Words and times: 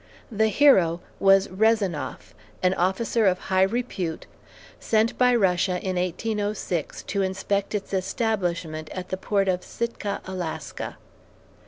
The 0.31 0.47
hero 0.47 0.99
was 1.19 1.47
Rezanoff, 1.49 2.33
an 2.63 2.73
officer 2.73 3.27
of 3.27 3.37
high 3.37 3.61
repute, 3.61 4.25
sent 4.79 5.15
by 5.15 5.35
Russia 5.35 5.79
in 5.79 5.95
1806 5.95 7.03
to 7.03 7.21
inspect 7.21 7.75
its 7.75 7.93
establishment 7.93 8.89
at 8.95 9.09
the 9.09 9.17
port 9.17 9.47
of 9.47 9.61
Sitka, 9.63 10.19
Alaska. 10.25 10.97